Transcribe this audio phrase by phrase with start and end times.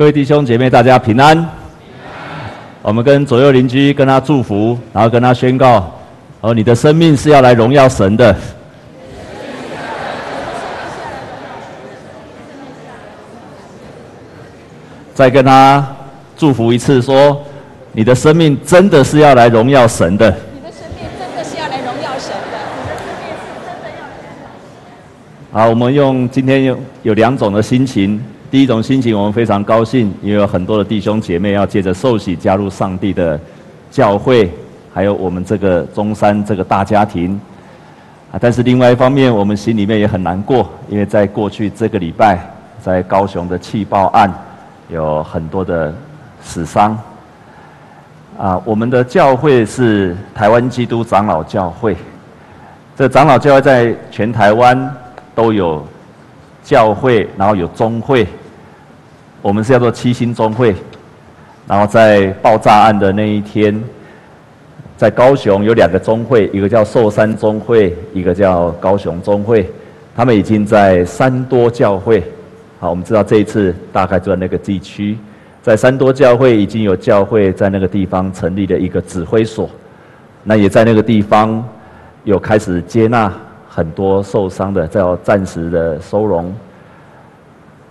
[0.00, 1.36] 各位弟兄姐妹，大家平安。
[1.36, 1.50] 平安。
[2.80, 5.92] 我们跟左右邻居跟他祝福，然后跟他宣告：
[6.40, 8.34] 哦，你的生命是要来荣耀神的。
[15.12, 15.86] 再跟他
[16.34, 17.38] 祝福一次，说：
[17.92, 20.34] 你的生命真的是要来荣耀神的。
[20.54, 22.58] 你的生命真的是要来荣耀神的。
[25.52, 28.18] 好，我们用今天有有两种的心情。
[28.50, 33.38] 第一种心情，我们非常高兴，因为有很多的弟兄姐妹要借着受洗加入上帝的
[33.92, 34.50] 教会，
[34.92, 37.40] 还有我们这个中山这个大家庭。
[38.32, 42.40] 啊，但是另外一方面，我们心里面也很难过，因为在过去这个礼拜，
[42.82, 44.32] 在高雄的气爆案，
[44.88, 45.94] 有很多的
[46.42, 46.98] 死伤。
[48.36, 51.96] 啊，我们的教会是台湾基督长老教会，
[52.96, 54.92] 这长老教会在全台湾
[55.36, 55.86] 都有
[56.64, 58.26] 教会，然后有宗会。
[59.42, 60.74] 我们是叫做七星宗会，
[61.66, 63.82] 然后在爆炸案的那一天，
[64.98, 69.66] 在高雄有两个宗会，一个叫寿山宗会，一个叫高雄宗会，
[70.14, 72.22] 他们已经在三多教会。
[72.78, 75.16] 好，我们知道这一次大概就在那个地区，
[75.62, 79.70] 在三多教会已经有教会在那个地方成立了一个指挥所，
[80.44, 81.64] 那也在那个地方
[82.24, 83.32] 有开始接纳
[83.66, 86.54] 很多受伤的，在暂时的收容。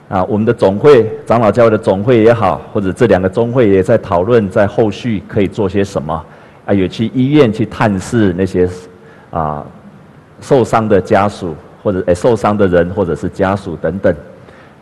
[0.09, 6.25] 啊，我们的总会长老教会的总会也好，或者这两个中会也在讨论，在后续可以做些什么。
[6.65, 8.67] 啊，有去医院去探视那些
[9.29, 9.63] 啊
[10.41, 14.13] 受伤的家属，或者诶受伤的人，或者是家属等等。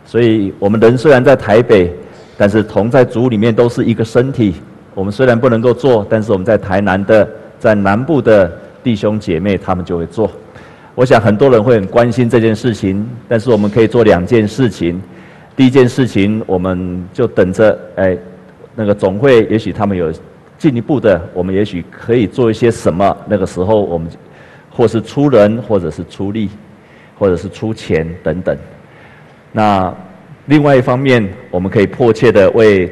[0.06, 1.94] 所以，我们人虽然在台北，
[2.38, 4.54] 但是同在主里面都是一个身体。
[4.94, 8.50] 我们虽然不能够做，但是我们在台南的，在南部的
[8.82, 10.30] 弟兄姐妹，他们就会做。
[10.94, 15.00] 我想很多人会很关心这件事情，但是我们可以做两件事情。
[15.58, 18.16] 第一件事情，我们就等着，哎，
[18.76, 20.12] 那个总会，也许他们有
[20.56, 23.16] 进一步的，我们也许可以做一些什么。
[23.26, 24.08] 那个时候，我们
[24.70, 26.48] 或是出人，或者是出力，
[27.18, 28.56] 或者是出钱等等。
[29.50, 29.92] 那
[30.46, 32.88] 另外一方面，我们可以迫切的为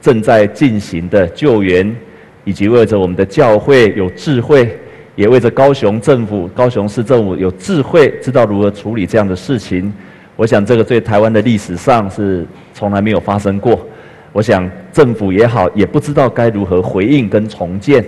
[0.00, 1.94] 正在进行的救援，
[2.42, 4.76] 以及为着我们的教会有智慧，
[5.14, 9.92] 也为着高雄政府、高雄市政府有智慧，知道如何处理这样的事情。
[10.38, 13.84] 我想这个对台湾的历史上是从来没有发生过。
[14.30, 18.04] 我想政府也好，也不知道该如何回应跟重建。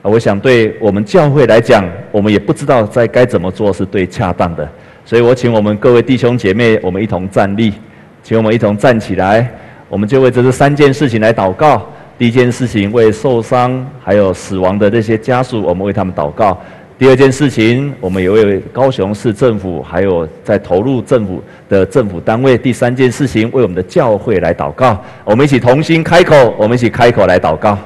[0.00, 4.66] 我想对我们教会来讲，我们也不知道在该怎么做是对恰当的。
[5.04, 7.74] 所以我请我们各位弟兄姐妹，我们一同站立，
[8.22, 9.46] 请我们一同站起来，
[9.90, 11.86] 我们就为这三件事情来祷告。
[12.16, 16.58] 第一件事情，为受伤还有死亡的这些家属，我们为他们祷告。
[16.98, 22.56] 第二件事情，我们也为高雄市政府，还有在投入政府的政府单位。
[22.56, 24.98] 第三件事情，为我们的教会来祷告。
[25.22, 27.78] 我们一起同心开口，我们一起开口来祷告。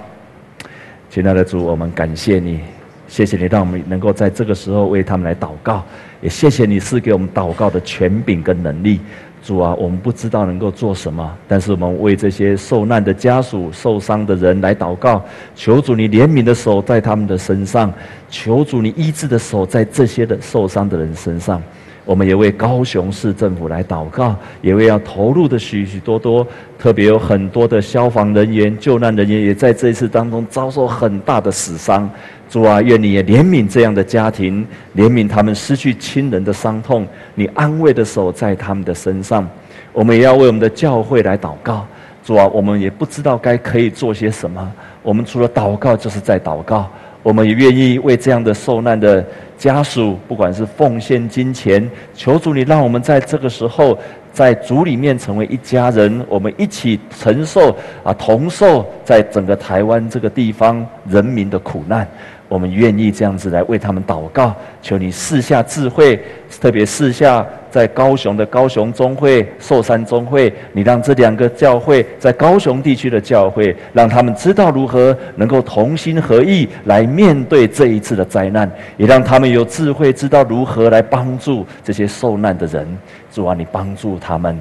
[1.11, 2.61] 亲爱的主，我们感谢你，
[3.09, 5.85] 谢谢你让我们能够在这个时候为他们来祷告，
[6.21, 9.01] 也谢谢你赐给我们祷告的权柄跟能力。
[9.43, 15.25] 主啊，我们不知道能够做什么，但是我们为这些受难的家属、受伤的人来祷告，
[15.55, 17.93] 求主你怜悯的手在他们的身上，
[18.29, 21.63] 求主你医治的手在这些的受伤的人身上。
[22.05, 26.47] 我们也为高雄市政府来祷告，也为要投入的许许多多，
[26.79, 32.11] 特别有很多的消防人员、救难人员，也在这一次当中遭受很大的死伤。
[32.49, 34.67] 主啊，愿你也怜悯这样的家庭，
[34.97, 37.07] 怜悯他们失去亲人的伤痛，
[37.37, 39.49] 你安慰的手在他们的身上。
[39.93, 41.87] 我们也要为我们的教会来祷告。
[42.25, 44.73] 主啊，我们也不知道该可以做些什么，
[45.03, 46.91] 我们除了祷告就是在祷告。
[47.23, 49.25] 我们也愿意为这样的受难的
[49.59, 53.99] 家属，不管是奉献金钱，求主你让我们在这个时候，
[54.33, 62.09] 在主里面成为一家人，我们一起承受啊，同受在整个台湾这个地方人民的苦难。
[62.51, 64.53] 我们愿意这样子来为他们祷告，
[64.83, 66.21] 求你赐下智慧，
[66.61, 82.85] 特别赐下在高雄的高雄中会、寿山中会，你让这两个教会在高雄地区的教会，让他们知道如何能够同心合意来面对这一次的灾难，也让他们有智慧知道如何来帮助这些受难的人。
[83.33, 84.61] 主啊，你帮助他们，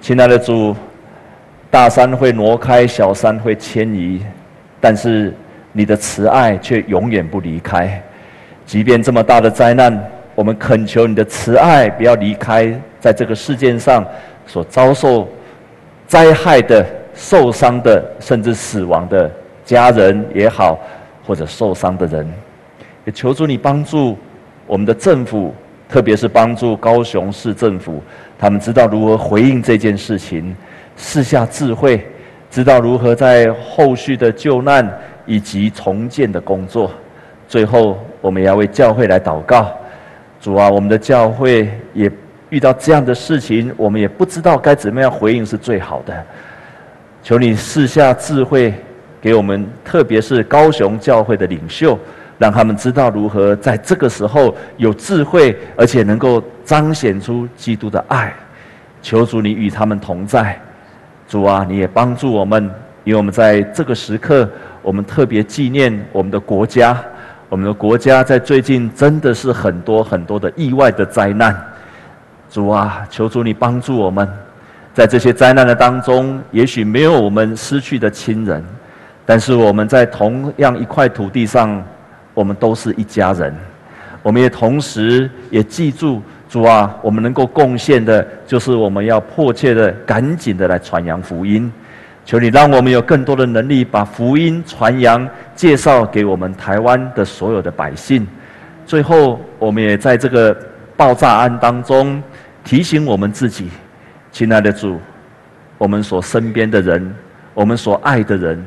[0.00, 0.74] 亲爱的主，
[1.70, 4.22] 大山会挪开，小山会迁移，
[4.80, 5.34] 但是。
[5.76, 8.00] 你的慈爱却永远不离开，
[8.64, 9.92] 即便这么大的灾难，
[10.36, 14.06] 我们恳求你的慈爱不要离开在这个世界上
[14.46, 15.28] 所遭受
[16.06, 19.28] 灾害的、受伤的，甚至死亡的
[19.64, 20.78] 家人也好，
[21.26, 22.32] 或者受伤的人，
[23.04, 24.16] 也求助你帮助
[24.68, 25.52] 我们的政府，
[25.88, 28.00] 特别是帮助高雄市政府，
[28.38, 30.54] 他们知道如何回应这件事情。
[30.96, 32.06] 试下智慧，
[32.48, 34.88] 知道如何在后续的救难
[35.26, 36.90] 以及重建的工作。
[37.46, 39.70] 最后，我们也要为教会来祷告。
[40.40, 42.10] 主啊，我们的教会也
[42.50, 46.24] 遇到这样的事情，我们也不知道该怎么样回应是最好的。
[47.22, 48.74] 求你赐下智慧
[49.20, 51.98] 给我们，特别是高雄教会的领袖，
[52.36, 58.32] 让他们知道如何在这个时候有智慧，而且能够彰显出基督的爱。
[59.00, 60.58] 求主你与他们同在。
[61.26, 62.70] 主啊，你也帮助我们，
[63.04, 64.48] 因为我们在这个时刻，
[64.84, 66.96] 我们特别纪念我们的国家。
[67.48, 71.56] 我们的国家在最近真的是很多很多的意外的灾难。
[72.50, 74.28] 主啊，求主你帮助我们，
[74.92, 78.62] 在这些灾难的当中，也许没有我们失去的亲人，
[79.24, 81.82] 但是我们在同样一块土地上，
[82.34, 83.54] 我们都是一家人。
[84.22, 86.20] 我们也同时也记住。
[86.48, 91.72] 主啊，我们能够贡献的，就是我们要迫切的、赶紧的来传扬福音。
[92.24, 98.26] 求你让我们有更多的能力，把福音传扬、介绍给我们台湾的所有的百姓。
[98.86, 100.56] 最后，我们也在这个
[100.96, 102.22] 爆炸案当中
[102.64, 103.68] 提醒我们自己：
[104.32, 104.98] 亲爱的主，
[105.76, 107.14] 我们所身边的人，
[107.52, 108.64] 我们所爱的人，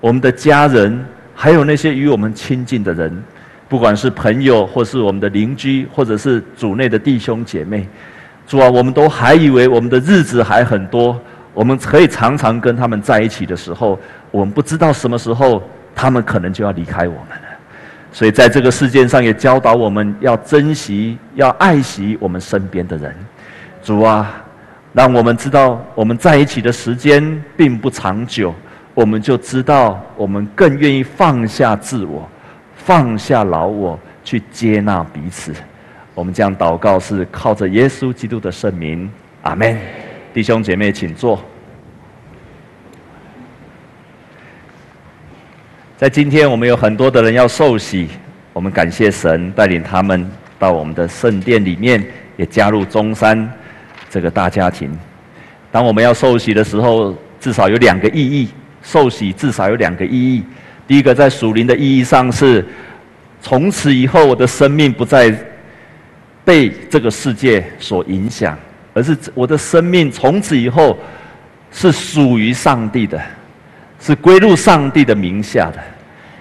[0.00, 1.02] 我们的家人，
[1.34, 3.22] 还有那些与我们亲近的人。
[3.70, 7.86] 不管是朋友，或是我们的邻居，或者是组内的弟兄姐妹，
[8.46, 11.20] 主啊，我们都还以为我们的日子还很多，
[11.58, 13.98] 我们可以常常跟他们在一起的时候，
[14.30, 15.60] 我们不知道什么时候
[15.92, 17.48] 他们可能就要离开我们了。
[18.12, 23.12] 所以在这个世界上，也教导我们要珍惜、要爱惜我们身边的人。
[23.82, 24.40] 主啊，
[24.92, 28.54] 让我们知道我们在一起的时间并不长久，
[28.94, 32.28] 我们就知道我们更愿意放下自我。
[32.76, 35.52] 放下老我，去接纳彼此。
[36.14, 39.10] 我们这样祷告是靠着耶稣基督的圣名，
[39.42, 39.76] 阿门。
[40.34, 41.42] 弟兄姐妹，请坐。
[45.98, 48.06] 在今天，我们有很多的人要受洗，
[48.52, 52.00] 我们感谢神带领他们到我们的圣殿里面，
[52.36, 53.52] 也加入中山
[54.08, 54.96] 这个大家庭。
[55.72, 58.48] 当我们要受洗的时候，至少有两个意义。
[58.80, 60.44] 受洗至少有两个意义。
[60.86, 62.64] 第一个，在属灵的意义上是，
[63.42, 65.36] 从此以后我的生命不再
[66.44, 68.56] 被这个世界所影响，
[68.94, 70.96] 而是我的生命从此以后
[71.72, 73.20] 是属于上帝的，
[74.00, 75.78] 是归入上帝的名下的。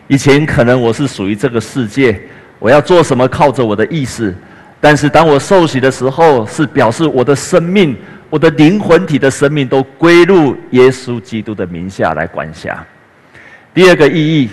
[0.07, 2.19] 以前可能我是属于这个世界，
[2.59, 4.33] 我要做什么靠着我的意识，
[4.79, 7.97] 但是当我受洗的时候，是表示我的生命、
[8.29, 12.85] 我的灵魂体的生命都归入耶稣基督的名下来管辖。
[13.73, 14.49] 第二个意义，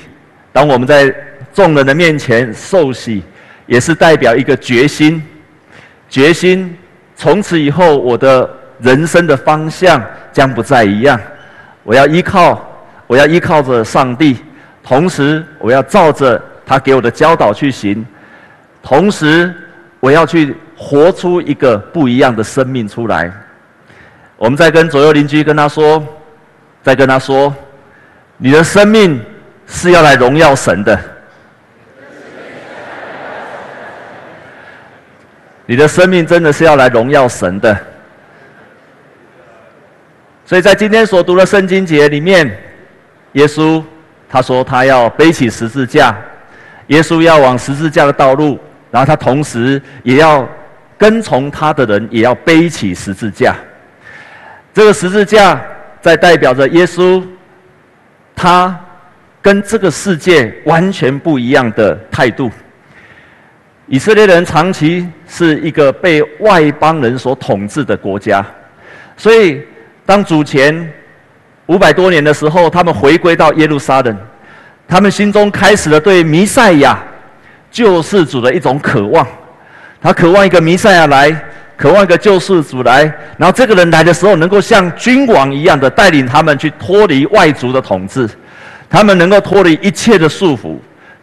[0.52, 1.14] 当我们在
[1.52, 3.22] 众人的面前受洗，
[3.66, 5.22] 也是代表一个决心，
[6.08, 6.76] 决心
[7.14, 8.50] 从此以后我的
[8.80, 11.20] 人生的方向将不再一样。
[11.84, 12.73] 我要依靠，
[13.06, 14.38] 我要依靠着上帝，
[14.82, 18.04] 同时我要照着他给我的教导去行，
[18.82, 19.54] 同时
[20.00, 23.32] 我要去活出一个不一样的生命出来。
[24.36, 26.02] 我们再跟左右邻居跟他说，
[26.82, 27.54] 再跟他说。
[28.36, 29.24] 你的生命
[29.64, 30.98] 是要来荣耀神的，
[35.64, 37.78] 你的生命真的是要来荣耀神的。
[40.44, 42.50] 所以在今天所读的圣经节里面，
[43.34, 43.80] 耶稣
[44.28, 46.16] 他说他要背起十字架，
[46.88, 48.58] 耶稣要往十字架的道路，
[48.90, 50.48] 然后他同时也要
[50.98, 53.54] 跟从他的人也要背起十字架。
[54.72, 55.62] 这个十字架
[56.00, 57.24] 在代表着耶稣。
[58.36, 58.76] 他
[59.40, 62.50] 跟这个世界完全不一样的态度。
[63.86, 68.44] 以色列人长期是一个被外邦人所统治的国家，
[69.16, 69.62] 所以
[70.04, 70.92] 当主前
[71.66, 74.16] 五百多年的时候，他们回归到耶路撒冷，
[74.86, 76.98] 他们心中开始了对弥赛亚
[77.70, 79.26] 救世主的一种渴望。
[80.02, 81.34] 他渴望一个弥赛亚来，
[81.76, 83.02] 渴望一个救世主来，
[83.38, 88.28] 然后这个人来的时候，能够像君王一样的带领他们去脱离外族的统治，
[88.90, 90.76] 他们能够脱离一切的束缚。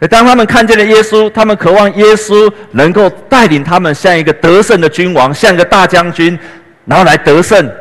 [0.10, 6.38] 当他们看见了耶稣，他们渴望耶稣能够带领他们像一个得胜的君王，像一个大将军，
[6.86, 7.72] 然后来得胜。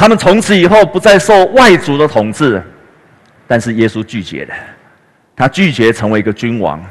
[0.00, 2.62] 他们从此以后不再受外族的统治，
[3.46, 4.54] 但是耶稣拒绝了，
[5.36, 6.82] 他拒绝成为一个君王，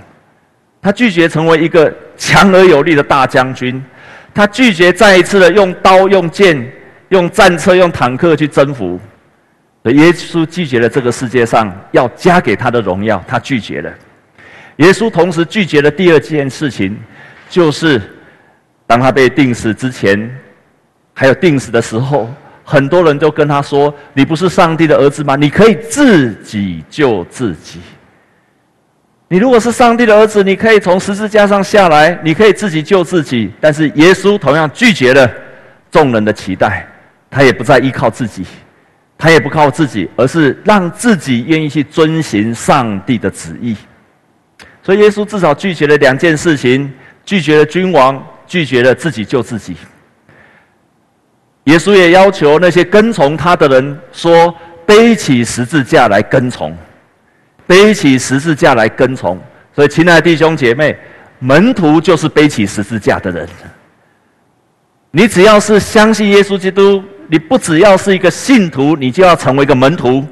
[0.79, 3.83] 他拒绝成为一个强而有力的大将军。
[4.31, 6.71] 他拒绝再一次的用刀、用剑、
[7.07, 8.99] 用战车、用坦克去征服。
[9.85, 13.91] 耶稣拒绝了这个世界上要加给他的荣耀，他拒绝了。
[14.75, 16.95] 耶稣同时拒绝了第二件事情，
[17.49, 17.99] 就是
[18.85, 20.29] 当他被钉死之前，
[21.15, 22.31] 还有钉死的时候，
[22.69, 25.35] 很多人都跟他说：“你不是上帝的儿子吗？
[25.35, 27.79] 你可以自己救自己。
[29.27, 35.27] 你如果是上帝的儿子，你可以从十字架上下来，你可以自己救自己。”但是耶稣同样拒绝了
[35.89, 36.87] 众人的期待，
[37.31, 38.45] 他也不再依靠自己，
[39.17, 43.75] 他也不靠自己，而是让自己愿意去遵行上帝的旨意。
[44.83, 46.93] 所以耶稣至少拒绝了两件事情：
[47.25, 49.75] 拒绝了君王，拒绝了自己救自己。
[51.69, 54.53] 耶稣也要求那些跟从他的人说
[54.87, 56.75] ：“背起十字架来跟从，
[57.67, 59.39] 背起十字架来跟从。”
[59.75, 60.97] 所以，亲爱的弟兄姐妹，
[61.37, 63.47] 门徒就是背起十字架的人。
[65.11, 70.25] 你只要是相信耶稣基督，你不只要是一个信徒，你就要成为一个门徒。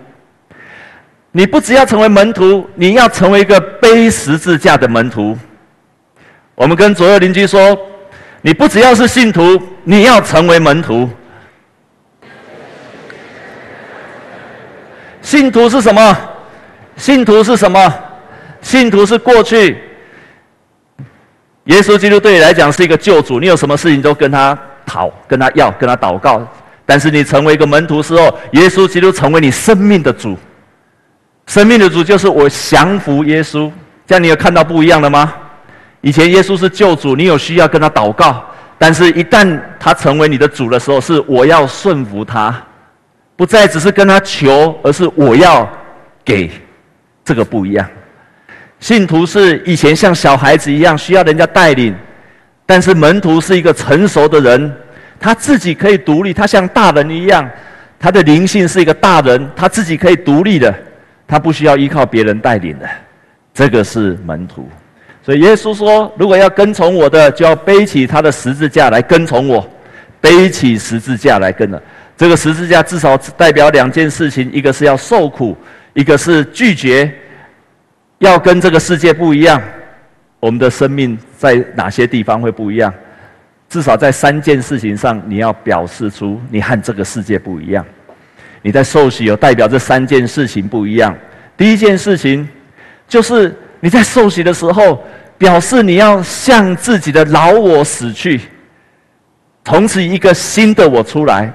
[1.32, 5.38] 你不只要成为门徒，你要成为一个背十字架的门徒。
[6.56, 7.77] 我们跟左右邻居说
[8.41, 11.08] ：“你不只要是信徒，你要成为门徒。”
[15.27, 16.17] 信徒是什么？
[16.96, 17.93] 信徒是什么？
[18.62, 19.77] 信徒是过去，
[21.65, 26.41] 耶稣基督对你来讲是一个救主，你有什么事情都跟他讨、跟他要、跟他祷告。
[26.86, 30.38] 但是你成为一个门徒之后，耶稣基督成为你生命的主，
[31.48, 33.69] 生命的主就是我降服耶稣。
[34.05, 35.34] 这样你有看到不一样的吗？
[36.00, 38.46] 以前耶稣是救主，你有需要跟他祷告，
[38.77, 42.63] 但是一旦他成为你的主的时候，是我要顺服他。
[43.38, 45.70] 不再只是跟他求，而是我要
[46.25, 46.50] 给，
[47.24, 47.88] 这个不一样。
[48.79, 51.96] 信徒是以前像小孩子一样需要人家带领，
[52.65, 54.75] 但是门徒是一个成熟的人，
[55.20, 57.48] 他自己可以独立，他像大人一样，
[58.00, 60.74] 他的灵性是一个大人，他自己可以独立的，
[61.27, 62.89] 他不需要依靠别人带领的，
[63.53, 64.67] 这个是门徒。
[65.24, 69.67] 所以耶稣说，如果要跟从我的，就要背起他的十字架来跟从我，
[70.20, 71.82] 背起十字架来跟了。
[72.17, 75.55] 这个十字架至少代表两件事情：一个是要受苦，
[75.93, 77.13] 一个是拒绝，
[78.17, 79.62] 要跟这个世界不一样。
[80.39, 82.91] 我们的生命在哪些地方会不一样？
[83.69, 87.86] 至少在三件事情上，你要表示出你和这个世界不一样。
[88.63, 91.15] 你在受洗有代表这三件事情不一样。
[91.55, 92.47] 第一件事情
[93.07, 95.03] 就是你在受洗的时候，
[95.38, 98.41] 表示你要向自己的老我死去，
[99.65, 101.53] 从此一个新的我出来。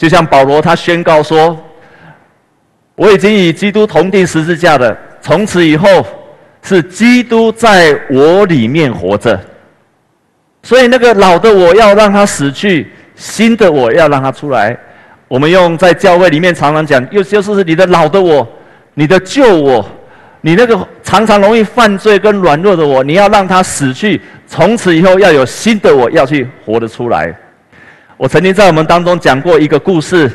[0.00, 1.54] 就像保罗他宣告说
[2.96, 5.86] ：“我已经与基督同钉十字架了，从此以后
[6.62, 9.38] 是基督在我里面活着。
[10.62, 14.74] 所以那个老的我要让他死去，新的我要让他出来。
[15.28, 18.48] 我们用在教会里面常常讲，又就是你的老的我，
[18.94, 19.86] 你的旧我，
[20.40, 27.30] 你那个常常容易犯罪跟软弱的我，你要让他死去，从此以后要有新的我要去活得出来。”
[28.20, 30.30] 我曾经在我们当中讲过一个故事，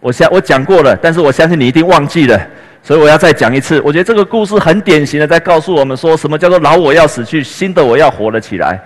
[0.00, 2.36] 我相我讲过了，但是我相信你一定忘记了，
[2.82, 3.80] 所以我要再讲一次。
[3.82, 8.82] 我觉得这个故事很典型的在告诉我们说，什么叫做老我要死去，新的我要活了起来。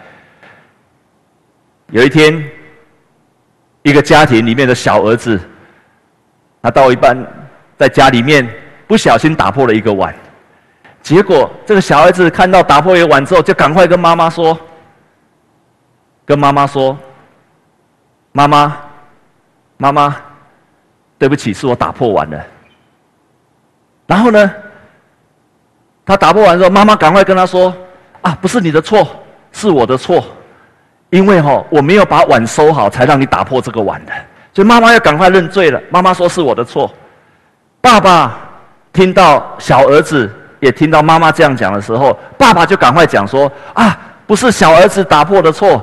[1.91, 2.45] 有一天，
[3.81, 5.41] 一个家庭里面的小儿子，
[6.61, 7.17] 他到一半
[7.79, 8.47] 在家里面
[8.87, 10.15] 不小心打破了一个碗，
[11.01, 14.61] 结果这个小儿子看到打破一个碗之后，就赶快跟妈妈说，
[16.27, 16.95] 跟妈妈说。
[18.37, 18.77] 妈妈，
[19.77, 20.17] 妈妈，
[21.17, 22.45] 对不起，是我打破碗了。
[24.09, 24.53] 然后呢，
[26.05, 27.73] 他打破碗之后，妈妈赶快跟他说
[28.23, 29.07] ：“啊，不是你的错，
[29.53, 30.25] 是我的错，
[31.11, 34.13] 因为哈我没有把碗收好，才让你打破这个碗的。”
[34.53, 35.81] 所以妈妈要赶快认罪了。
[35.89, 36.93] 妈妈说是我的错。
[37.81, 38.37] 爸爸
[38.93, 45.81] 听到小儿子也听到妈妈这样讲的时候，爸爸就赶快讲说：“啊，不是小儿子打破的错。”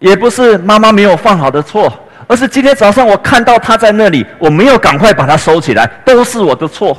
[0.00, 1.92] 也不是妈妈没有放好的错，
[2.26, 6.98] 而是今天早上我看到他在那里，我没有赶快把他收起来，都是我的错。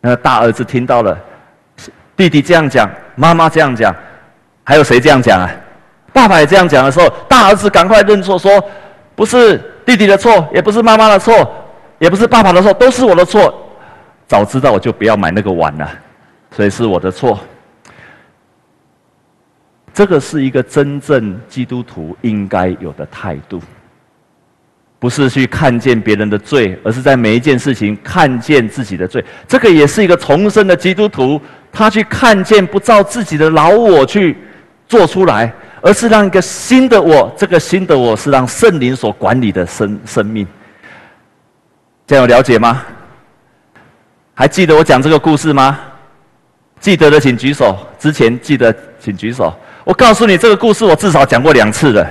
[0.00, 1.18] 那大儿子听到了，
[2.16, 3.94] 弟弟这样讲，妈妈这样讲，
[4.64, 5.50] 还有谁这样讲啊？
[6.12, 8.50] 爸爸也这样讲的时候，大儿子赶快认错，说
[9.14, 11.52] 不是弟弟的错，也不是妈妈的错，
[11.98, 13.52] 也不是爸爸的错，都是我的错。
[14.26, 15.88] 早知道我就不要买那个碗了，
[16.54, 17.38] 所以是我的错。
[19.98, 23.60] 这个是一个真正基督徒应该有的态度，
[25.00, 29.24] 不是去看见别人的罪，而是在每一件事情看见自己的罪。
[29.48, 34.36] 这个也是一个重生的基督徒，他去看见不照自己的老我去
[34.86, 35.52] 做出来，
[35.82, 37.34] 而是让一个新的我。
[37.36, 40.46] 这个新的我是让圣灵所管理的生生命。
[42.06, 42.84] 这样有了解吗？
[44.32, 45.76] 还记得我讲这个故事吗？
[46.78, 47.76] 记得的请举手。
[47.98, 49.52] 之前记得请举手。
[49.88, 52.06] 我告诉你，这个故事我至少讲过两次了。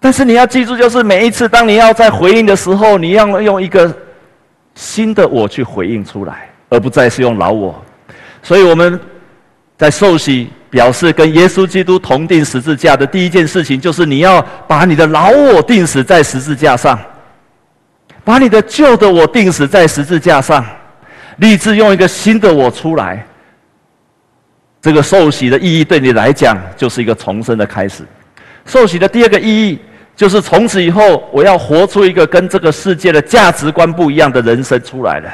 [0.00, 3.94] 但是你要记住，就是每一次当你要在回应的时候，你要用一个
[4.74, 7.84] 新的我去回应出来，而不再是用老我。
[8.42, 8.98] 所以我们
[9.76, 16.98] 在受洗表示跟耶稣基督同钉十字架的第一件事情，就是你要把你的老我钉死在十字架上，
[18.24, 20.64] 把你的旧的我钉死在十字架上，
[21.36, 23.26] 立志用一个新的我出来。
[24.82, 28.02] 这个受洗的意义对你来讲，就是一个重生的开始。
[28.64, 29.78] 受洗的第二个意义，
[30.16, 35.30] 就是从此以后，我要活出一个跟这个世界的价值观不一样的人生出来了。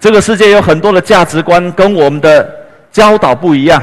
[0.00, 2.48] 这个世界有很多的价值观跟我们的
[2.90, 3.80] 教导不一样，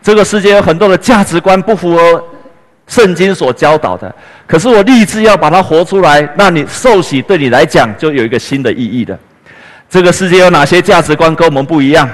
[0.00, 2.24] 这个世界有很多的价值观不符合
[2.86, 4.14] 圣经所教导的。
[4.46, 9.18] 可是我立志要把它活出来，那你受洗对你来讲就有一个新的意义的。
[9.90, 12.08] 这个世界有哪些价值观跟我们不一样？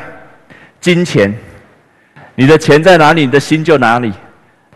[0.80, 1.30] 金钱。
[2.34, 4.12] 你的钱在哪里，你的心就哪里。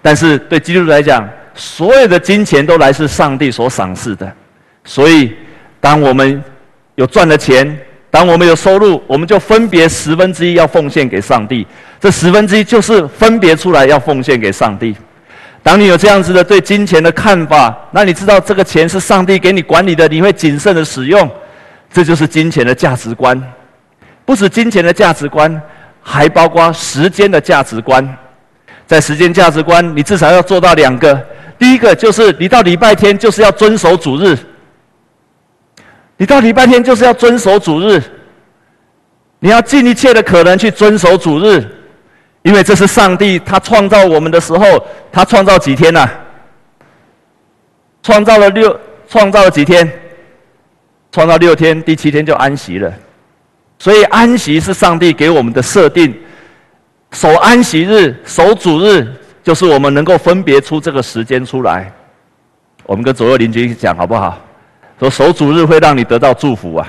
[0.00, 4.32] 但是对基督徒来讲，所有的金钱都来自上帝所赏赐的。
[4.84, 5.34] 所以，
[5.80, 6.42] 当我们
[6.94, 7.76] 有赚了钱，
[8.10, 11.66] 当我们有收入，我们就分别十分之一要奉献给上帝。
[12.00, 14.96] 这十分之一就是分别出来要奉献给上帝。
[15.62, 21.28] 当你有这样子的对金钱的看法，那你知道这个钱是上帝给你管理的，你会谨慎的使用。
[21.92, 23.42] 这就是金钱的价值观，
[24.24, 25.60] 不是金钱的价值观。
[26.10, 28.16] 还包括时间的价值观，
[28.86, 31.22] 在时间价值观，你至少要做到两个。
[31.58, 34.34] 第一个就是你到礼拜天就是要遵守主日，
[36.16, 38.02] 你到礼拜天就是要遵守主日，
[39.38, 41.62] 你要尽一切的可能去遵守主日，
[42.40, 44.64] 因为这是上帝他创造我们的时候，
[45.12, 46.08] 他创造几天呐？
[48.02, 49.86] 创造了六，创造了几天？
[51.12, 52.90] 创造六天，第七天就安息了。
[53.78, 56.14] 所以安息是上帝给我们的设定，
[57.12, 59.06] 守安息日、守主日，
[59.42, 61.92] 就是我们能够分别出这个时间出来。
[62.84, 64.38] 我们跟左右邻居讲好不好？
[64.98, 66.88] 说守主日会让你得到祝福啊！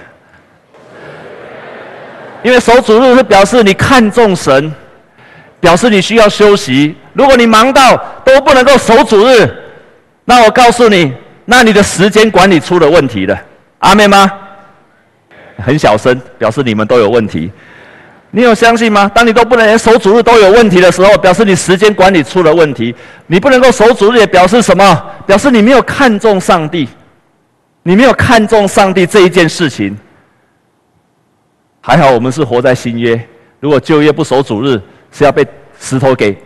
[2.41, 4.73] 因为守主日是表示你看重神，
[5.59, 6.95] 表示你需要休息。
[7.13, 9.47] 如果你忙到都不能够守主日，
[10.25, 11.13] 那我告诉你，
[11.45, 13.39] 那你的时间管理出了问题了。
[13.77, 14.31] 阿妹吗？
[15.61, 17.51] 很小声，表示你们都有问题。
[18.31, 19.09] 你有相信吗？
[19.13, 22.93] 当你都不能连守主日都有问题的时候，表示你时间管理出了问题。
[23.25, 25.03] 你不能够守主日，也表示什么？
[25.25, 26.87] 表示你没有看重上帝，
[27.81, 29.97] 你没有看重上帝这一件事情。
[31.81, 33.19] 还好我们是活在新约，
[33.59, 34.79] 如果旧约不守主日，
[35.11, 35.43] 是要被
[35.79, 36.37] 石头给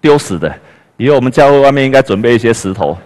[0.00, 0.54] 丢死的。
[0.98, 2.96] 以后我们教会外面应该准备一些石头。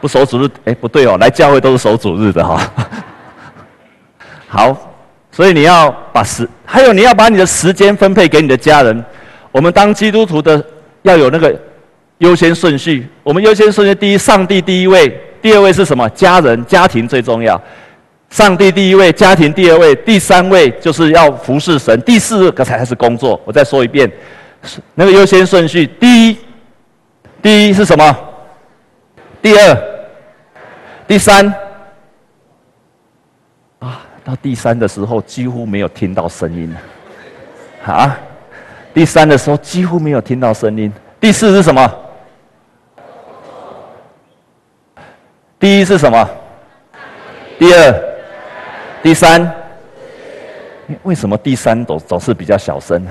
[0.00, 2.60] 不守主日，哎，不对哦，来教会都是守主日的哈。
[4.52, 4.76] 好，
[5.30, 9.04] 所以你要把时，还有你要把你的时间分配给你的家人。
[9.52, 10.60] 我们当基督徒的
[11.02, 11.56] 要有那个
[12.18, 13.08] 优先顺序。
[13.22, 15.08] 我们优先顺序第一，上帝第一位；
[15.40, 16.08] 第二位是什么？
[16.10, 17.62] 家人、家庭最重要。
[18.28, 23.40] 上帝第一位，家庭第二位，第三位就是要服侍神，第四个才是工作。
[23.44, 24.10] 我再说一遍，
[24.96, 26.36] 那个优先顺序：第一，
[27.40, 28.16] 第一是什么？
[29.40, 29.78] 第二，
[31.06, 31.54] 第三。
[33.80, 37.92] 啊到第三的时候，几乎没有听到声音了。
[37.92, 38.18] 啊，
[38.94, 40.92] 第三的时候几乎没有听到声音。
[41.18, 41.92] 第四是什么？
[45.58, 46.28] 第一是什么？
[47.58, 48.02] 第二、
[49.02, 49.50] 第三。
[51.02, 53.04] 为什么第三总总是比较小声？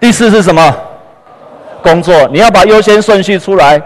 [0.00, 0.76] 第四是什么？
[1.82, 2.28] 工作。
[2.32, 3.80] 你要把优先顺序出来。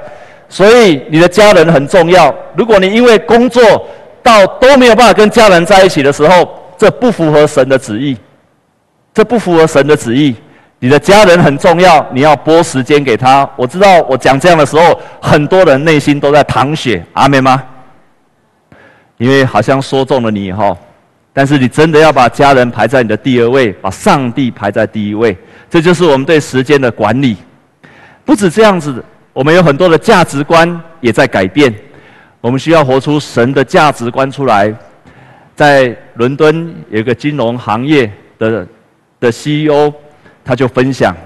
[0.49, 2.35] 所以你的家人很重要。
[2.57, 3.87] 如果你因为工作，
[4.29, 8.15] 到都没有办法跟家人在一起的时候，这不符合神的旨意，
[9.15, 10.37] 这不符合神的旨意。
[10.81, 13.49] 你的家人很重要，你要拨时间给他。
[13.57, 17.65] 我知道我讲这样的时候，很多人内心都在淌血，阿们吗？
[19.17, 20.77] 因为好像说中了你以后，
[21.33, 25.37] 但是你真的要把家人排在你的第二位，把上帝排在第一位，
[25.69, 27.37] 这就是我们对时间的管理。
[28.25, 31.75] 不止这样子，我们有很多的价值观也在改变。
[32.41, 34.75] 我们需要活出神的价值观出来。
[35.57, 38.65] 在伦敦有一个金融行业的
[39.19, 39.93] 的 CEO，
[40.45, 41.17] 他就分享，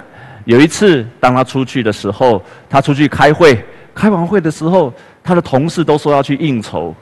[0.47, 3.63] 有一次当他出去的时候，他出去开会，
[3.95, 4.91] 开完会的时候，
[5.23, 6.95] 他的同事都说要去应酬，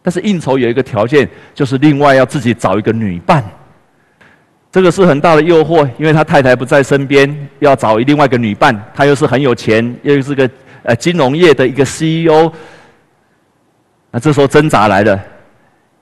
[0.00, 3.42] 但是应酬有一个条件，就是另外要自己找一个女伴。
[4.70, 10.48] 这个是很大的诱惑，因为他太太不在身边，要找另外一个女伴，他又是很有钱，又是个
[10.84, 12.52] 呃金融业的一个 CEO。
[14.14, 15.20] 那这时候挣扎来了，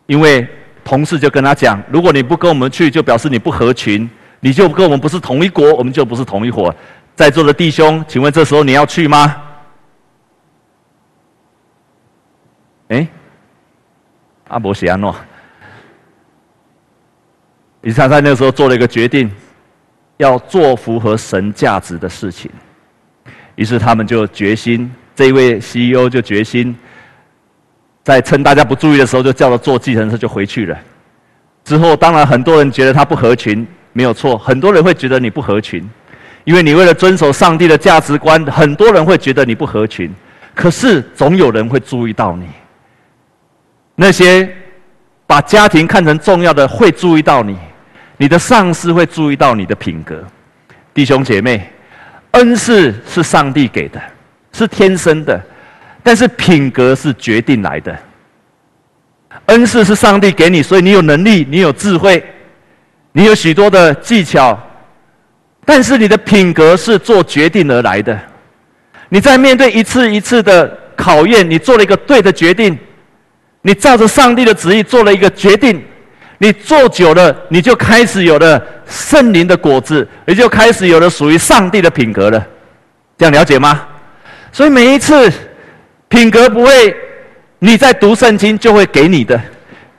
[0.05, 0.47] 因为
[0.85, 4.07] 同事就跟他讲：“如果你不跟我们去，就表示你不合群，
[4.41, 6.75] 你就跟我们不是同一国，我们就不是同一伙。”
[7.17, 9.35] 在座的弟兄，请问这时候你要去吗？
[12.89, 13.09] 哎，
[14.49, 15.17] 阿伯写安诺，
[17.81, 19.31] 以撒在那时候做了一个决定，
[20.19, 22.51] 要做符合神价值的事情。
[23.55, 26.77] 于是他们就决心，这一位 CEO 就决心，
[28.03, 30.79] 在趁大家不注意的时候，就叫他坐计程车就回去了。
[31.65, 35.89] 之后，当然很多人觉得他不合群，没有错，很多人会觉得你不合群，
[36.45, 40.13] 因为你为了遵守上帝的价值观，很多人会觉得你不合群。
[40.55, 42.47] 可是总有人会注意到你，
[43.95, 44.49] 那些
[45.27, 47.57] 把家庭看成重要的会注意到你，
[48.17, 50.23] 你的上司会注意到你的品格，
[50.93, 51.71] 弟兄姐妹。
[52.33, 54.01] 恩赐是上帝给的，
[54.53, 55.39] 是天生的，
[56.03, 57.97] 但是品格是决定来的。
[59.47, 62.23] 恩赐是上帝给你，所以你有能力，你有智慧，
[63.13, 64.59] 你有许多的技巧，
[65.65, 68.19] 但是你的品格是做决定而来的。
[69.09, 72.79] 你在面对一次一次的考验，你做了一个对的决定，
[73.63, 75.83] 你照着上帝的旨意做了一个决定。
[76.39, 82.47] 你做久了，你就开始有了圣灵的果子，也就开始有了属于上帝的品格了。
[83.17, 83.87] 这样了解吗？
[84.51, 85.33] 所以每一次
[86.13, 86.95] 品格不会，
[87.59, 89.35] 你在读圣经就会给你的；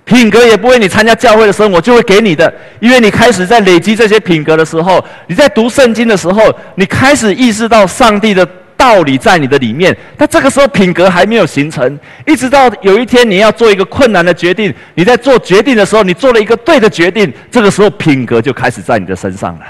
[0.05, 2.53] 品格也不会，你参加教会的时候我就会给你的。
[2.79, 8.47] 因为你开始在累积这些品格的时候，你在读圣经的时候，你开始意识到上帝的。
[8.75, 11.97] 道理在你的里面，但这个时候品格还没有形成。
[12.25, 19.65] 一直到有一天你要做一个困难的决定，你在做决定的时候，你做了一个对的决定，这个时候品格就开始在你的身上了。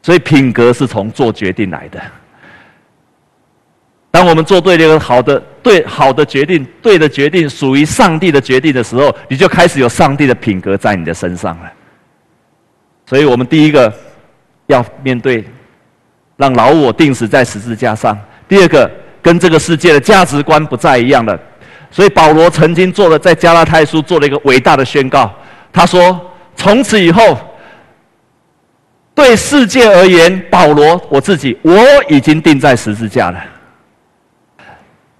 [0.00, 2.00] 所以品格是从做决定来的。
[4.16, 11.70] 当我们做对了一个好的、对好的决定、对的决定，属于上帝的决定的时候，你就开始有上帝的品格在你的身上了。
[13.04, 13.92] 所以我们第一个
[14.68, 15.44] 要面对，
[16.38, 18.18] 让老我钉死在十字架上。
[18.48, 21.38] 第二个，跟这个世界的价值观不再一样了，
[21.90, 25.30] 所以保罗曾经做了在加拉太书做了一个伟大的宣告。
[25.70, 26.18] 他说
[26.56, 27.38] ：“从此以后，
[29.14, 31.76] 对世界而言，保罗我自己我
[32.08, 33.44] 已经钉在十字架了。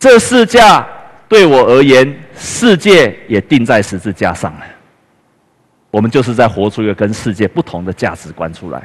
[0.07, 0.87] 这十字架
[1.29, 4.61] 对我而言，世界也钉在十字架上了。
[5.91, 8.81] 我们就是在活出一个跟世界不同的价值观出来。”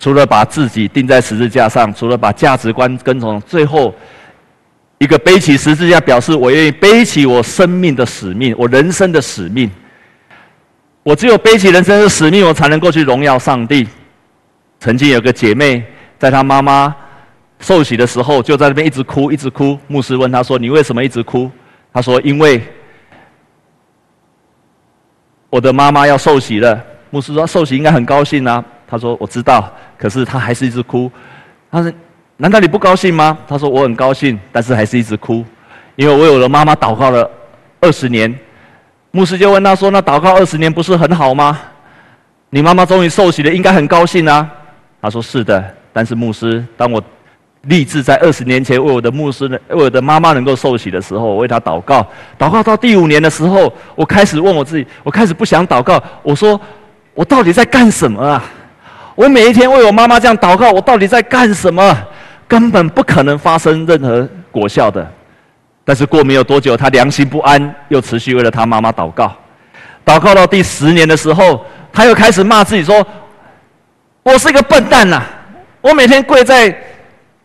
[0.00, 3.94] 除了把自己钉在十字架上，除了把价值观跟从，最后
[4.96, 9.70] 一个背起十字架，表示我愿意背起我生命的使命，我人生的使命。
[11.02, 13.86] 我只有背起人生的使命，我才能够去荣耀上帝。
[14.80, 15.84] 曾经有个姐妹，
[16.18, 16.96] 在她妈妈
[17.60, 19.78] 受洗的时候，就在那边一直哭，一直哭。
[19.86, 21.50] 牧师问他说：“你为什么一直哭？”
[21.92, 22.62] 他说：“因为
[25.50, 31.10] 我的妈妈要受洗了。”牧师说：“受洗应该很高兴啊。”他说：“我知道。”可是他还是一直哭，
[31.70, 31.92] 他说
[32.38, 35.44] ：“难道你不高兴吗？”他说：“我很高兴，但是还是一直哭，
[35.96, 37.28] 因为我有了妈妈祷告了
[37.80, 38.32] 二十年。”
[39.10, 41.58] 牧师就问他说：“那祷告二十年不是很好吗？
[42.50, 44.48] 你妈妈终于受洗了，应该很高兴啊。”
[45.02, 47.02] 他说：“是的，但是牧师，当我
[47.62, 52.06] 立志在二十年前为我的牧师、为我的妈妈能够受洗的时候，为她祷告，
[52.38, 56.60] 祷告到第五年的时候，我开始问我自己，我开始不想祷告，我说：
[57.14, 58.44] 我到底在干什么啊？”
[59.14, 61.96] 我每一天为我妈妈这样祷告，我到底在干什么？
[62.46, 65.04] 根本不可能发生任何果效的。
[65.84, 69.34] 但是过没有多久，他良心不安，又持续为了他妈妈祷告。
[70.06, 73.04] 祷告到第十年的时候，他又开始骂自己说
[74.22, 75.20] ：“我是一个笨蛋呐！
[75.80, 76.70] 我每天跪在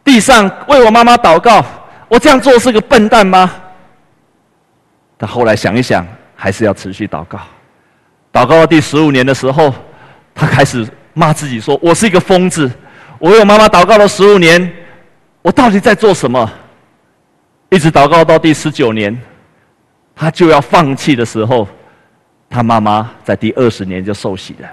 [0.03, 1.63] 地上为我妈妈祷告，
[2.07, 3.51] 我这样做是个笨蛋吗？”
[5.17, 7.39] 他后来想一想，还是要持续祷告。
[8.31, 9.73] 祷告到第十五年的时候，
[10.33, 10.87] 他开始。
[11.15, 12.67] 骂自己说：“我是一个疯子，
[13.19, 14.73] 我为我妈妈祷告了十五年，
[15.43, 16.51] 我到底在做什么？”
[17.69, 19.15] 一直祷告到第十九年，
[20.15, 21.67] 他就要放弃的时候，
[22.49, 24.67] 他妈妈在第二十年就受洗了。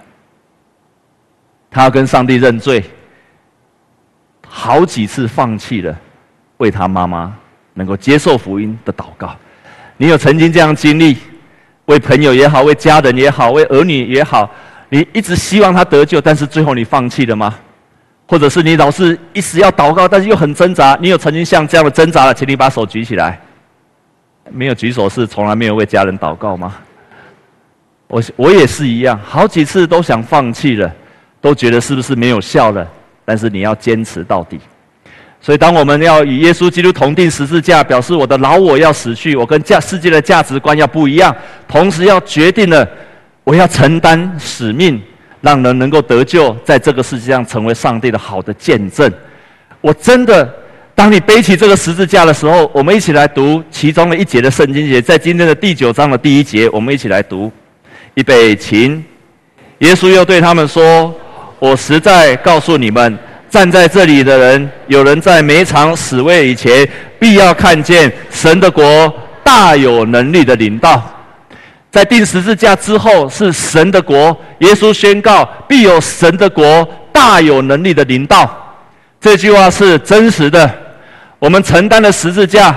[1.70, 2.82] 他要跟上帝认罪，
[4.52, 5.96] 好几次放弃了
[6.56, 7.32] 为他妈妈
[7.74, 9.34] 能够接受福音的祷告。
[9.96, 11.16] 你有曾经这样经历？
[11.86, 14.50] 为朋友也好，为家人也好，为儿女也好。
[14.88, 17.54] 你一直希望他得救，但是最后你放弃了吗？
[18.26, 20.98] 或者是你老是一直要祷告，但是又很挣扎？
[21.00, 22.34] 你有曾经像这样的挣扎了？
[22.34, 23.40] 请你把手举起来。
[24.50, 26.74] 没有举手是从来没有为家人祷告吗？
[28.08, 30.92] 我我也是一样，好几次都想放弃了，
[31.40, 32.86] 都觉得是不是没有效了？
[33.24, 34.58] 但是你要坚持到底。
[35.40, 41.34] 所以当我们要与耶稣基督同钉十字架，表示我的老我要死去，我跟价世界的价值观要不一样，
[41.66, 42.86] 同时要决定了。
[43.42, 45.00] 我要承担使命，
[45.40, 49.10] 让人能够得救，在这个世界上成为上帝的好的见证。
[49.80, 50.54] 我真的
[50.94, 57.50] 当你背起这个十字架的时候，我们一起来读其中的一节的圣经节，在今天的第九章的第一节，我们一起来读。
[58.14, 59.02] 预备，请。
[59.78, 61.12] 耶稣又对他们说
[61.60, 63.16] ：“我实在告诉你们，
[63.50, 69.12] 站在这里的人，有人在每场死位以前，必要看见神的国
[69.44, 71.00] 大有能力的临到。
[71.90, 74.34] 在钉十字架之后，是神的国。
[74.60, 78.48] 耶稣宣告，必有神的国大有能力的临到。
[79.20, 80.74] 这句话是真实的。
[81.38, 82.74] 我们承担了十字架，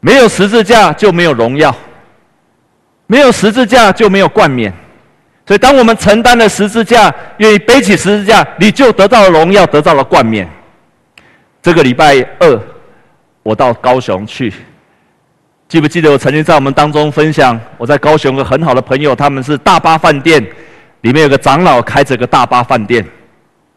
[0.00, 1.74] 没有十字架就没有荣耀，
[3.06, 4.70] 没有十字架就没有冠冕。”
[5.46, 10.48] 所以，当我们承担了十字架，愿意背起十字架，你就得到了荣耀，得到了冠冕。
[11.62, 12.60] 这个礼拜二，
[13.44, 14.52] 我到高雄去，
[15.68, 17.58] 记不记得我曾经在我们当中分享？
[17.78, 20.44] 我在高雄有个很好的朋友，他们是大巴饭店，
[21.02, 23.06] 里面有个长老开着个大巴饭店。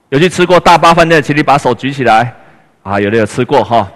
[0.09, 2.33] 有去吃过大巴饭店，请你把手举起来。
[2.81, 3.87] 啊，有的有吃过哈。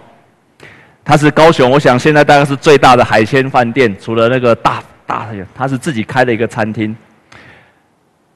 [1.04, 6.96] 他是高雄，我想现在大概是最大的海鲜饭店，除了那个大大，他是自己开的一个餐厅。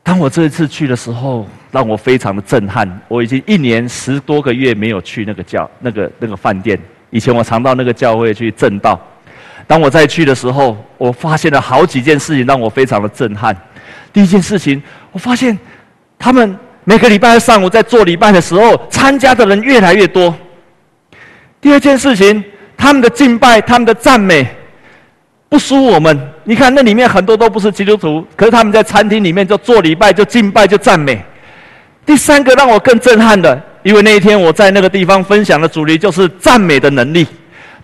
[0.08, 2.88] 当我这一次去的时候，让我非常的震撼。
[3.08, 6.80] 我已经一年十多个月没有去那个教、那个那个饭店。
[7.10, 8.98] 以前我常到那个教会去证道。
[9.66, 13.54] 当我再去的时候，我发现了好几件事情让我非常的震撼。
[14.10, 15.58] 第一件事情，我发现
[16.18, 20.34] 他们每个礼拜二上午在做礼拜的时候，参加的人越来越多。
[21.60, 22.42] 第二件事情，
[22.78, 24.48] 他们的敬拜、他们的赞美。
[25.48, 31.24] 不输我们，你看那里面很多都不是基督徒，可是他们在餐厅里面就做礼拜、就敬拜、就赞美。
[32.04, 37.26] 第三个让我更震撼的，因为那一天我在那个地方分享的主题就是赞美的能力。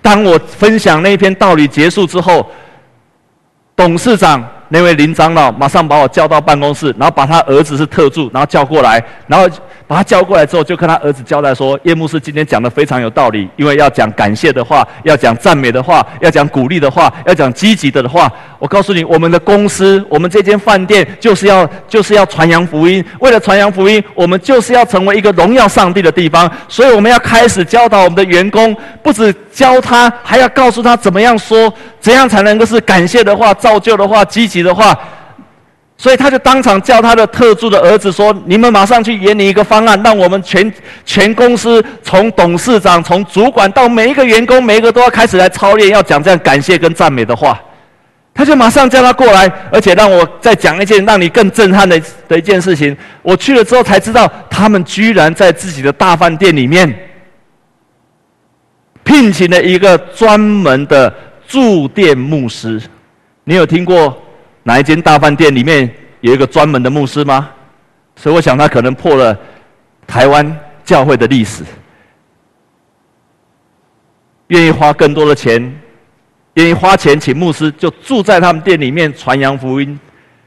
[0.02, 2.50] 当我分享那篇道理结束之后，
[3.74, 4.46] 董事长。
[4.74, 9.48] 那位林长老马上把我叫到办公室，然后把他儿子是特助，然后叫过来，然后
[9.86, 18.28] 把他叫过来之后，就跟他儿子交代说：“叶牧师今天讲的非常有道理，因为要讲感谢的话，要讲赞美的话，要讲鼓励的话，要讲积极的话。
[18.58, 23.04] 我告诉你，我们的公司，我们这间饭店，就是要就是要传扬福音。
[23.20, 26.50] 为了传扬福音，我们就是要成为一个荣耀上帝的地方。
[26.66, 31.72] 所以我们要开始教导我们的员工，不止教他，还要告诉他怎么样说。”
[32.04, 34.98] 怎样才能够是感谢的话、造就的话、积极的话？
[35.96, 40.74] 所以他就当场叫他的特助的儿子说：“你们马上去研拟一个方案，让我们全
[41.04, 47.60] 全公司从董事长、从主管到每一个员工，每一个都要开始来操练，要讲这样感谢跟赞美的话。”
[48.34, 52.94] 他就马上叫他过来，而且让我再讲一件让你更震撼的的一件事情。
[53.22, 56.92] 我去了之后才知道，他们居然在自己的大饭店里面
[59.04, 61.14] 聘请了一个专门的。
[61.46, 62.80] 驻店牧师，
[63.44, 64.16] 你有听过
[64.64, 65.88] 哪一间大饭店里面
[66.20, 67.48] 有一个专门的牧师吗？
[68.16, 69.38] 所以我想他可能破了
[70.06, 71.62] 台湾教会的历史。
[74.48, 75.80] 愿意花更多的钱，
[76.54, 79.98] 愿意花钱请牧师，就住在他们店里面传扬福音，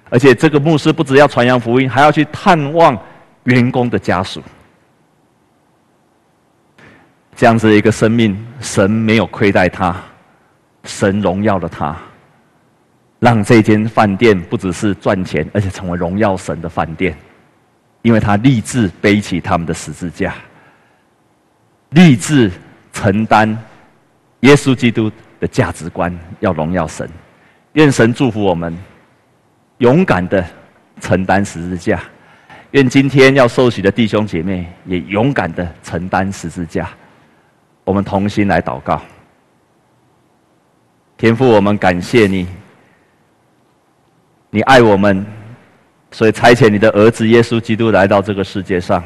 [0.10, 2.98] 而且这个牧师不只要传扬福音，还要去探望
[3.44, 4.42] 员工的家属。
[7.36, 9.96] 这样子一个生命，神没有亏待他。
[10.86, 11.96] 神荣耀了他，
[13.20, 17.18] 让这间饭店不只是赚钱，而且成为荣耀神的饭店，
[18.02, 20.36] 因为他立志背起他们的十字架，
[21.90, 22.52] 立志
[22.94, 23.58] 承担
[24.42, 27.10] 耶稣基督的价值观，要荣耀神。
[27.74, 28.76] 愿神祝福我们，
[29.80, 30.46] 勇敢的
[31.02, 32.02] 承担十字架。
[32.72, 36.90] 愿今天要受洗的弟兄姐妹也勇敢的承担十字架。
[37.84, 39.02] 我们同心来祷告。
[41.18, 42.48] 天父，我们感谢你，
[44.50, 45.26] 你爱我们，
[46.12, 49.04] 所以差遣你的儿子耶稣基督来到这个世界上，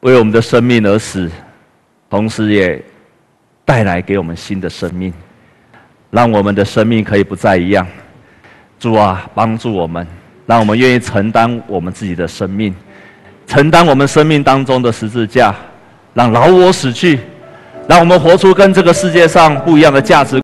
[0.00, 1.28] 为我们的生命而死，
[2.08, 2.82] 同时也
[3.64, 5.12] 带来给我们新的生命，
[6.10, 7.86] 让我们的生命可以不再一样。
[8.78, 10.06] 主啊，帮助我们，
[10.46, 12.72] 让我们愿意承担我们自己的生命，
[13.46, 15.54] 承担我们生命当中的十字架，
[16.14, 17.18] 让老我死去。
[17.88, 20.36] 让我们活出跟这个世界上不一样的价值。